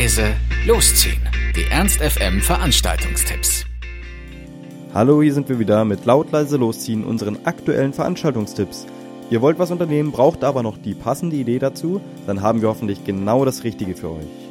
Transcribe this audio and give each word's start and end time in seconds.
leise, 0.00 0.34
losziehen. 0.66 1.20
Die 1.54 1.70
Ernst 1.70 2.00
FM 2.00 2.40
Veranstaltungstipps. 2.40 3.66
Hallo, 4.94 5.20
hier 5.20 5.34
sind 5.34 5.50
wir 5.50 5.58
wieder 5.58 5.84
mit 5.84 6.06
laut 6.06 6.32
leise 6.32 6.56
losziehen 6.56 7.04
unseren 7.04 7.44
aktuellen 7.44 7.92
Veranstaltungstipps. 7.92 8.86
Ihr 9.28 9.42
wollt 9.42 9.58
was 9.58 9.70
unternehmen, 9.70 10.10
braucht 10.10 10.42
aber 10.42 10.62
noch 10.62 10.78
die 10.78 10.94
passende 10.94 11.36
Idee 11.36 11.58
dazu, 11.58 12.00
dann 12.26 12.40
haben 12.40 12.62
wir 12.62 12.70
hoffentlich 12.70 13.04
genau 13.04 13.44
das 13.44 13.62
Richtige 13.62 13.94
für 13.94 14.12
euch. 14.12 14.50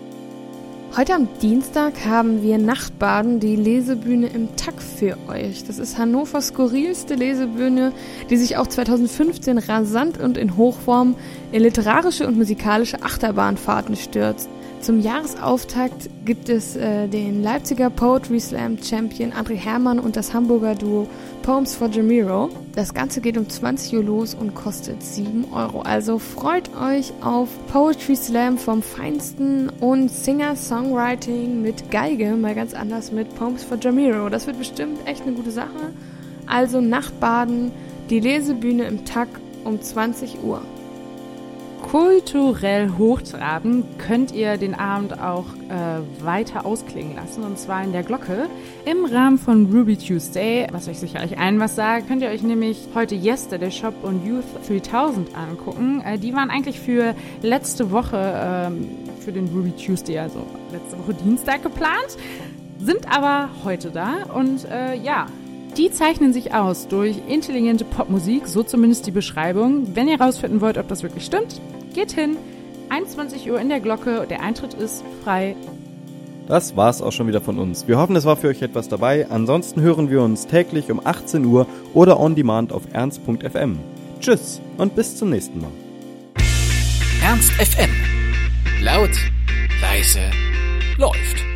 Heute 0.96 1.16
am 1.16 1.28
Dienstag 1.42 2.06
haben 2.06 2.44
wir 2.44 2.60
Nachtbaden, 2.60 3.40
die 3.40 3.56
Lesebühne 3.56 4.28
im 4.28 4.56
Tack 4.56 4.80
für 4.80 5.18
euch. 5.30 5.64
Das 5.64 5.80
ist 5.80 5.98
Hannovers 5.98 6.50
skurrilste 6.50 7.16
Lesebühne, 7.16 7.92
die 8.30 8.38
sich 8.38 8.58
auch 8.58 8.68
2015 8.68 9.58
rasant 9.58 10.20
und 10.20 10.38
in 10.38 10.58
Hochform 10.58 11.16
in 11.52 11.64
literarische 11.64 12.28
und 12.28 12.38
musikalische 12.38 13.02
Achterbahnfahrten 13.02 13.96
stürzt. 13.96 14.48
Zum 14.82 15.02
Jahresauftakt 15.02 16.10
gibt 16.24 16.48
es 16.48 16.78
äh, 16.78 17.10
den 17.10 17.44
Leipziger 17.44 17.90
Poetry 17.90 18.40
Slam 18.40 18.78
Champion 18.82 19.34
André 19.34 19.56
Hermann 19.56 20.00
und 20.00 20.16
das 20.16 20.34
Hamburger 20.34 20.74
Duo 20.74 21.06
Poems 21.42 21.76
for 21.76 21.90
Jamiro. 21.90 22.50
Das 22.76 22.94
Ganze 22.94 23.20
geht 23.20 23.38
um 23.38 23.50
20 23.50 23.98
Uhr 23.98 24.04
los 24.04 24.34
und 24.34 24.56
kostet 24.56 25.04
7 25.04 25.48
Euro. 25.52 25.82
Also 25.82 26.18
freut 26.18 26.70
euch 26.78 27.12
auf 27.22 27.50
Poetry 27.68 28.16
Slam 28.16 28.58
vom 28.58 28.82
Feinsten 28.82 29.70
und 29.82 30.10
Singer-Songwriting 30.10 31.62
mit 31.62 31.92
Geige, 31.92 32.38
mal 32.38 32.56
ganz 32.56 32.74
anders 32.74 33.12
mit 33.12 33.36
Poems 33.36 33.66
for 33.66 33.78
Jamiro. 33.78 34.30
Das 34.30 34.48
wird 34.48 34.60
bestimmt 34.60 35.06
echt 35.06 35.24
eine 35.24 35.34
gute 35.34 35.52
Sache. 35.52 35.92
Also 36.48 36.80
Nachtbaden, 36.80 37.74
die 38.10 38.22
Lesebühne 38.22 38.86
im 38.86 39.04
Tag 39.04 39.28
um 39.66 39.82
20 39.82 40.42
Uhr 40.42 40.62
kulturell 41.90 42.92
hochtraben, 43.00 43.84
könnt 43.98 44.32
ihr 44.32 44.58
den 44.58 44.76
Abend 44.76 45.20
auch 45.20 45.46
äh, 45.70 46.24
weiter 46.24 46.66
ausklingen 46.66 47.16
lassen 47.16 47.44
und 47.44 47.58
zwar 47.58 47.84
in 47.84 47.92
der 47.92 48.04
Glocke. 48.04 48.48
Im 48.86 49.06
Rahmen 49.06 49.40
von 49.40 49.66
Ruby 49.74 49.98
Tuesday, 49.98 50.68
was 50.72 50.88
euch 50.88 51.00
sicherlich 51.00 51.40
allen 51.40 51.60
was 51.60 51.76
sagt, 51.76 52.08
könnt 52.08 52.22
ihr 52.22 52.30
euch 52.30 52.44
nämlich 52.44 52.78
heute 52.94 53.16
Yesterday 53.16 53.72
Shop 53.72 53.96
und 54.04 54.24
Youth 54.24 54.46
3000 54.68 55.36
angucken. 55.36 56.02
Äh, 56.06 56.20
die 56.20 56.34
waren 56.36 56.52
eigentlich 56.52 56.80
für 56.80 57.16
letzte 57.42 57.90
Woche, 57.90 58.18
ähm, 58.36 58.90
für 59.20 59.32
den 59.32 59.48
Ruby 59.48 59.72
Tuesday, 59.72 60.20
also 60.20 60.46
letzte 60.72 61.00
Woche 61.00 61.16
Dienstag 61.16 61.64
geplant, 61.64 62.18
sind 62.80 63.12
aber 63.12 63.50
heute 63.64 63.90
da 63.90 64.26
und 64.36 64.64
äh, 64.66 64.94
ja, 64.96 65.26
die 65.76 65.92
zeichnen 65.92 66.34
sich 66.34 66.54
aus 66.54 66.88
durch 66.88 67.18
intelligente 67.28 67.86
Popmusik, 67.86 68.48
so 68.48 68.62
zumindest 68.62 69.08
die 69.08 69.12
Beschreibung. 69.12 69.96
Wenn 69.96 70.08
ihr 70.08 70.20
rausfinden 70.20 70.62
wollt, 70.62 70.78
ob 70.78 70.88
das 70.88 71.04
wirklich 71.04 71.26
stimmt, 71.26 71.62
Geht 71.94 72.12
hin, 72.12 72.38
21 72.90 73.50
Uhr 73.50 73.60
in 73.60 73.70
der 73.70 73.80
Glocke, 73.80 74.26
der 74.30 74.42
Eintritt 74.42 74.74
ist 74.74 75.04
frei. 75.24 75.56
Das 76.48 76.76
war's 76.76 77.02
auch 77.02 77.12
schon 77.12 77.28
wieder 77.28 77.42
von 77.42 77.60
uns. 77.60 77.88
Wir 77.88 78.00
hoffen, 78.00 78.16
es 78.16 78.26
war 78.26 78.36
für 78.36 78.48
euch 78.48 78.62
etwas 78.62 78.90
dabei. 78.90 79.28
Ansonsten 79.30 79.82
hören 79.82 80.10
wir 80.10 80.24
uns 80.24 80.48
täglich 80.48 80.92
um 80.92 81.00
18 81.06 81.46
Uhr 81.46 81.68
oder 81.94 82.20
on 82.20 82.36
demand 82.36 82.74
auf 82.74 82.84
ernst.fm. 82.92 83.78
Tschüss 84.20 84.60
und 84.78 84.96
bis 84.96 85.16
zum 85.16 85.30
nächsten 85.30 85.62
Mal. 85.62 85.72
Ernst 87.24 87.52
FM. 87.52 87.92
Laut, 88.82 89.12
leise, 89.82 90.22
läuft. 90.98 91.49